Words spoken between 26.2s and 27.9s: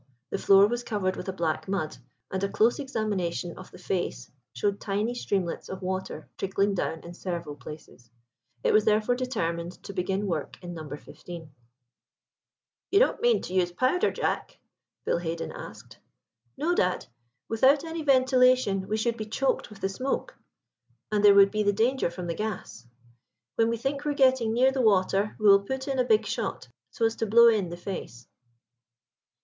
shot, so as to blow in the